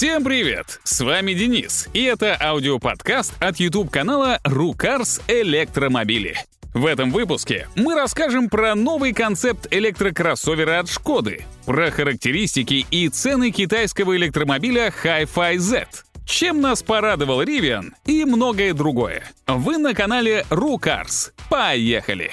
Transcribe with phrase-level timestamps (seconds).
[0.00, 0.80] Всем привет!
[0.82, 6.38] С вами Денис, и это аудиоподкаст от YouTube-канала «Рукарс Электромобили».
[6.72, 13.50] В этом выпуске мы расскажем про новый концепт электрокроссовера от Шкоды, про характеристики и цены
[13.50, 15.86] китайского электромобиля Hi-Fi Z,
[16.24, 19.22] чем нас порадовал Rivian и многое другое.
[19.46, 21.34] Вы на канале Рукарс.
[21.50, 22.30] Поехали!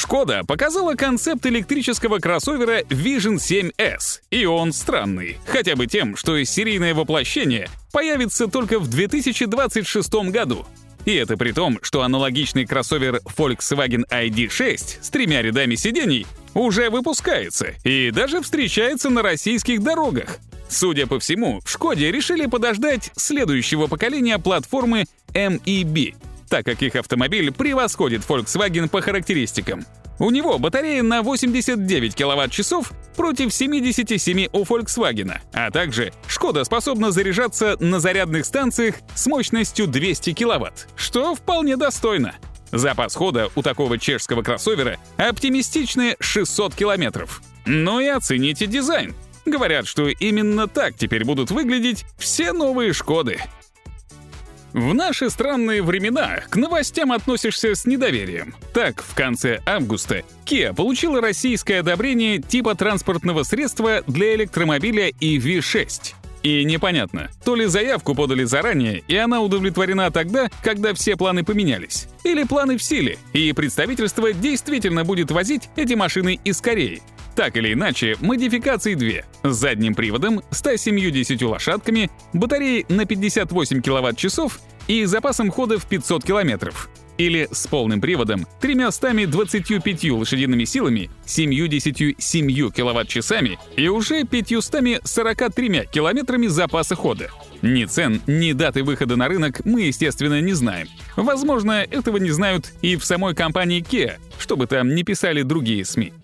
[0.00, 6.94] Шкода показала концепт электрического кроссовера Vision 7S, и он странный, хотя бы тем, что серийное
[6.94, 10.64] воплощение появится только в 2026 году.
[11.04, 17.74] И это при том, что аналогичный кроссовер Volkswagen ID6 с тремя рядами сидений уже выпускается
[17.84, 20.38] и даже встречается на российских дорогах.
[20.70, 25.04] Судя по всему, в Шкоде решили подождать следующего поколения платформы
[25.34, 26.14] MEB,
[26.50, 29.86] так как их автомобиль превосходит Volkswagen по характеристикам.
[30.18, 37.76] У него батарея на 89 киловатт-часов против 77 у Volkswagen, а также Шкода способна заряжаться
[37.80, 42.34] на зарядных станциях с мощностью 200 киловатт, что вполне достойно.
[42.70, 47.40] Запас хода у такого чешского кроссовера оптимистичные 600 километров.
[47.64, 49.14] Ну и оцените дизайн.
[49.46, 53.40] Говорят, что именно так теперь будут выглядеть все новые Шкоды.
[54.72, 58.54] В наши странные времена к новостям относишься с недоверием.
[58.72, 66.14] Так, в конце августа Kia получила российское одобрение типа транспортного средства для электромобиля EV6.
[66.42, 72.08] И непонятно, то ли заявку подали заранее, и она удовлетворена тогда, когда все планы поменялись,
[72.24, 77.02] или планы в силе, и представительство действительно будет возить эти машины из Кореи.
[77.34, 79.24] Так или иначе, модификации две.
[79.42, 86.72] С задним приводом, 170 лошадками, батареей на 58 кВт-часов и запасом хода в 500 км.
[87.20, 97.30] Или с полным приводом, 325 лошадиными силами, 77 кВт-часами и уже 543 километрами запаса хода.
[97.60, 100.88] Ни цен, ни даты выхода на рынок мы, естественно, не знаем.
[101.14, 106.14] Возможно, этого не знают и в самой компании Kia, чтобы там не писали другие СМИ.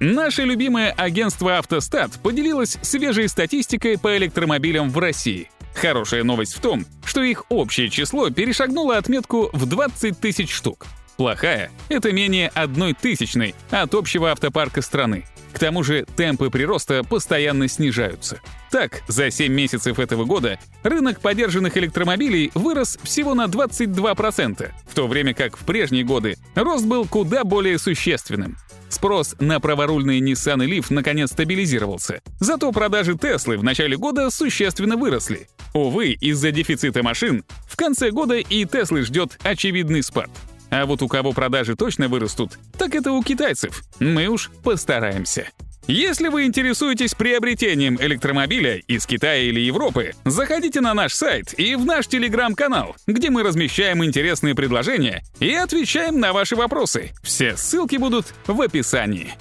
[0.00, 5.50] Наше любимое агентство «Автостат» поделилось свежей статистикой по электромобилям в России.
[5.74, 10.86] Хорошая новость в том, что их общее число перешагнуло отметку в 20 тысяч штук.
[11.18, 15.26] Плохая— это менее одной тысячной от общего автопарка страны.
[15.52, 18.40] К тому же темпы прироста постоянно снижаются.
[18.70, 25.08] Так, за 7 месяцев этого года рынок подержанных электромобилей вырос всего на 22%, в то
[25.08, 28.56] время как в прежние годы рост был куда более существенным.
[28.90, 32.22] Спрос на праворульные Nissan и Leaf наконец стабилизировался.
[32.40, 35.48] Зато продажи Теслы в начале года существенно выросли.
[35.74, 40.28] Увы, из-за дефицита машин в конце года и Теслы ждет очевидный спад.
[40.70, 43.82] А вот у кого продажи точно вырастут, так это у китайцев.
[43.98, 45.50] Мы уж постараемся.
[45.86, 51.84] Если вы интересуетесь приобретением электромобиля из Китая или Европы, заходите на наш сайт и в
[51.84, 57.10] наш телеграм-канал, где мы размещаем интересные предложения и отвечаем на ваши вопросы.
[57.24, 59.34] Все ссылки будут в описании.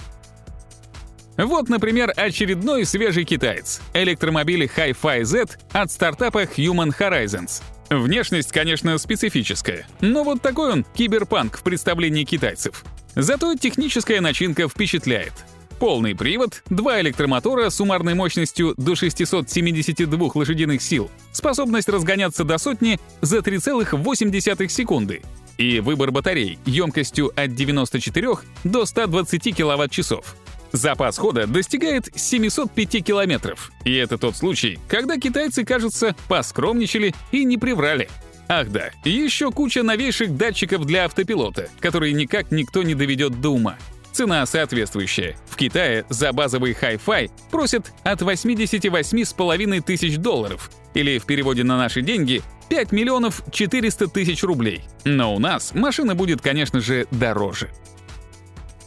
[1.37, 7.61] Вот, например, очередной свежий китаец— электромобиль Hi-Fi Z от стартапа Human Horizons.
[7.89, 12.83] Внешность, конечно, специфическая, но вот такой он киберпанк в представлении китайцев.
[13.15, 15.33] Зато техническая начинка впечатляет—
[15.79, 22.99] Полный привод, два электромотора с суммарной мощностью до 672 лошадиных сил, способность разгоняться до сотни
[23.21, 25.21] за 3,8 секунды
[25.57, 28.27] и выбор батарей емкостью от 94
[28.65, 30.35] до 120 киловатт-часов.
[30.71, 33.71] Запас хода достигает 705 километров.
[33.85, 38.09] И это тот случай, когда китайцы, кажется, поскромничали и не приврали.
[38.47, 43.77] Ах да, еще куча новейших датчиков для автопилота, которые никак никто не доведет до ума.
[44.11, 45.37] Цена соответствующая.
[45.47, 52.01] В Китае за базовый Hi-Fi просят от 88,5 тысяч долларов, или в переводе на наши
[52.01, 54.81] деньги 5 миллионов 400 тысяч рублей.
[55.05, 57.69] Но у нас машина будет, конечно же, дороже.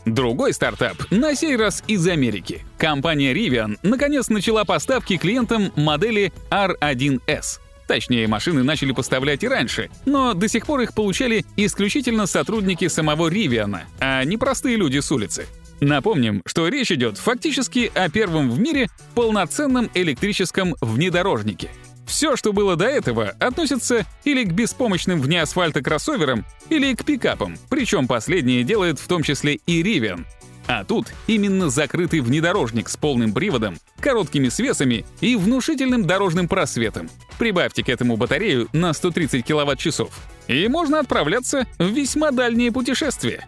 [0.05, 2.65] Другой стартап на сей раз из Америки.
[2.77, 7.61] Компания Rivian наконец начала поставки клиентам модели R1S.
[7.87, 13.29] Точнее, машины начали поставлять и раньше, но до сих пор их получали исключительно сотрудники самого
[13.29, 15.47] Ривиана, а не простые люди с улицы.
[15.81, 21.71] Напомним, что речь идет фактически о первом в мире полноценном электрическом внедорожнике.
[22.07, 27.57] Все, что было до этого, относится или к беспомощным вне асфальта кроссоверам, или к пикапам,
[27.69, 30.25] причем последнее делает в том числе и Rivian.
[30.67, 37.11] А тут именно закрытый внедорожник с полным приводом, короткими свесами и внушительным дорожным просветом.
[37.39, 40.11] Прибавьте к этому батарею на 130 киловатт-часов,
[40.47, 43.47] и можно отправляться в весьма дальние путешествия.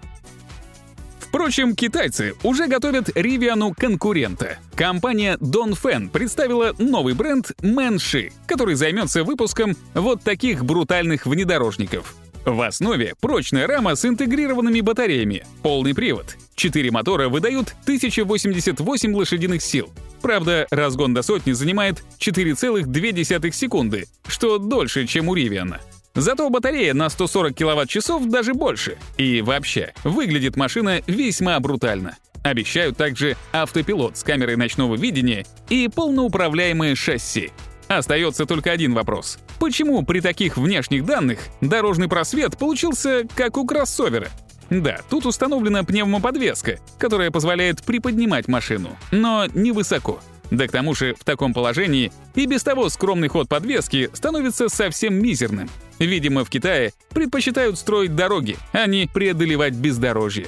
[1.35, 4.59] Впрочем, китайцы уже готовят Rivian конкурента.
[4.77, 12.15] Компания Dongfeng представила новый бренд Manshi, который займется выпуском вот таких брутальных внедорожников.
[12.45, 16.37] В основе прочная рама с интегрированными батареями, полный привод.
[16.55, 19.91] Четыре мотора выдают 1088 лошадиных сил.
[20.23, 25.81] Правда, разгон до сотни занимает 4,2 секунды, что дольше, чем у Rivian.
[26.15, 28.99] Зато батарея на 140 киловатт-часов даже больше.
[29.17, 32.17] И вообще, выглядит машина весьма брутально.
[32.45, 37.51] Обещают также автопилот с камерой ночного видения и полноуправляемое шасси.
[37.89, 39.39] Остается только один вопрос.
[39.59, 44.29] Почему при таких внешних данных дорожный просвет получился как у кроссовера?
[44.71, 50.21] Да, тут установлена пневмоподвеска, которая позволяет приподнимать машину, но невысоко.
[50.51, 55.15] Да к тому же в таком положении и без того скромный ход подвески становится совсем
[55.15, 55.69] мизерным.
[55.99, 60.47] Видимо, в Китае предпочитают строить дороги, а не преодолевать бездорожье.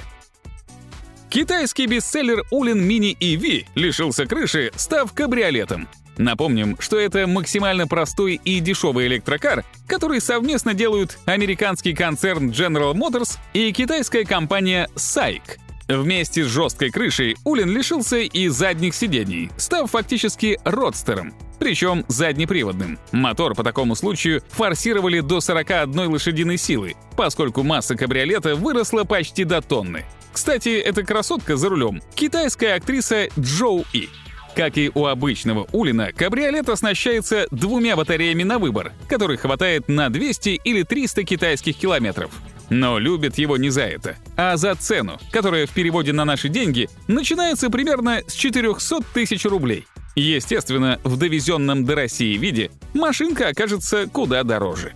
[1.29, 5.87] Китайский бестселлер Улин Мини EV лишился крыши, став кабриолетом.
[6.17, 13.37] Напомним, что это максимально простой и дешевый электрокар, который совместно делают американский концерн General Motors
[13.53, 15.41] и китайская компания SAIC—
[15.87, 22.99] Вместе с жесткой крышей Улин лишился и задних сидений, став фактически родстером, причем заднеприводным.
[23.13, 29.61] Мотор по такому случаю форсировали до 41 лошадиной силы, поскольку масса кабриолета выросла почти до
[29.61, 30.03] тонны.
[30.33, 34.09] Кстати, эта красотка за рулем— китайская актриса Джоу И.
[34.55, 40.61] Как и у обычного Улина, кабриолет оснащается двумя батареями на выбор, которых хватает на 200
[40.63, 42.31] или 300 китайских километров.
[42.69, 46.89] Но любят его не за это, а за цену, которая в переводе на наши деньги
[47.07, 49.85] начинается примерно с 400 тысяч рублей.
[50.15, 54.93] Естественно, в довезенном до России виде машинка окажется куда дороже.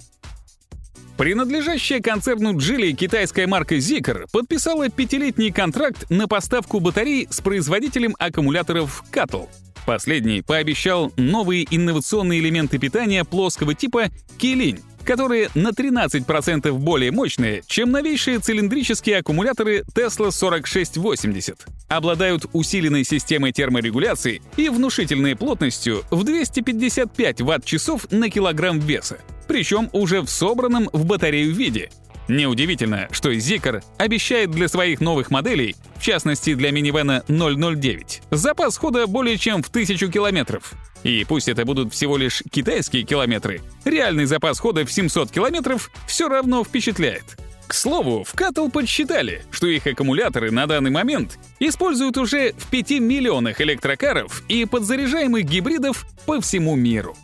[1.17, 9.03] Принадлежащая концерну Geely китайская марка Zeekr подписала пятилетний контракт на поставку батарей с производителем аккумуляторов
[9.13, 9.47] Cattle.
[9.85, 14.09] Последний пообещал новые инновационные элементы питания плоского типа
[14.39, 21.65] Килинь, которые на 13% более мощные, чем новейшие цилиндрические аккумуляторы Tesla 4680.
[21.87, 29.17] Обладают усиленной системой терморегуляции и внушительной плотностью в 255 ватт-часов на килограмм веса,
[29.47, 31.89] причем уже в собранном в батарею виде.
[32.27, 39.07] Неудивительно, что Zikr обещает для своих новых моделей, в частности для минивэна 009, запас хода
[39.07, 40.73] более чем в 1000 километров.
[41.03, 46.29] И пусть это будут всего лишь китайские километры, реальный запас хода в 700 километров все
[46.29, 47.37] равно впечатляет.
[47.67, 52.99] К слову, в Катл подсчитали, что их аккумуляторы на данный момент используют уже в 5
[52.99, 57.15] миллионах электрокаров и подзаряжаемых гибридов по всему миру.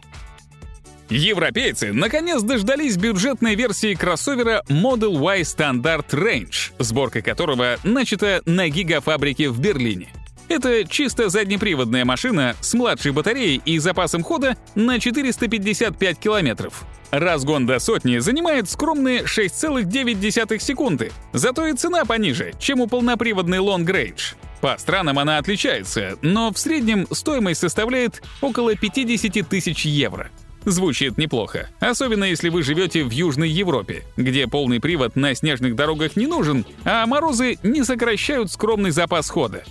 [1.09, 9.49] Европейцы наконец дождались бюджетной версии кроссовера Model Y Standard Range, сборка которого начата на гигафабрике
[9.49, 10.09] в Берлине.
[10.49, 16.85] Это чисто заднеприводная машина с младшей батареей и запасом хода на 455 километров.
[17.11, 23.85] Разгон до сотни занимает скромные 6,9 секунды, зато и цена пониже, чем у полноприводной Long
[23.85, 24.35] Range.
[24.59, 30.29] По странам она отличается, но в среднем стоимость составляет около 50 тысяч евро.
[30.67, 36.17] Звучит неплохо, особенно если вы живете в Южной Европе, где полный привод на снежных дорогах
[36.17, 39.63] не нужен, а морозы не сокращают скромный запас хода.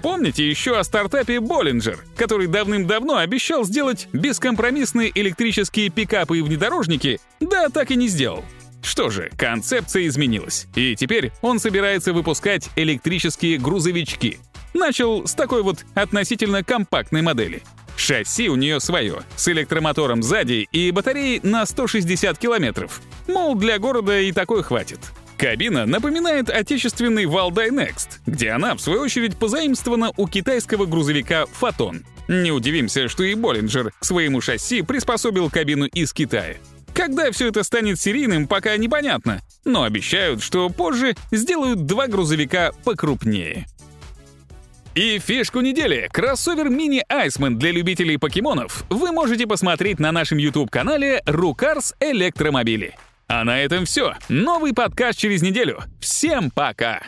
[0.00, 7.68] Помните еще о стартапе Bollinger, который давным-давно обещал сделать бескомпромиссные электрические пикапы и внедорожники, да
[7.68, 8.42] так и не сделал.
[8.82, 14.38] Что же, концепция изменилась, и теперь он собирается выпускать электрические грузовички.
[14.72, 17.62] Начал с такой вот относительно компактной модели.
[17.96, 23.00] Шасси у нее свое, с электромотором сзади и батареей на 160 километров.
[23.28, 24.98] Мол, для города и такой хватит.
[25.36, 32.04] Кабина напоминает отечественный Валдай Next, где она, в свою очередь, позаимствована у китайского грузовика «Фотон».
[32.28, 36.56] Не удивимся, что и Боллинджер к своему шасси приспособил кабину из Китая.
[36.94, 43.66] Когда все это станет серийным, пока непонятно, но обещают, что позже сделают два грузовика покрупнее.
[44.94, 51.22] И фишку недели— кроссовер Mini Iceman для любителей покемонов вы можете посмотреть на нашем YouTube-канале
[51.26, 52.94] Рукарс Электромобили.
[53.26, 54.14] А на этом все.
[54.28, 55.82] Новый подкаст через неделю.
[56.00, 57.00] Всем пока!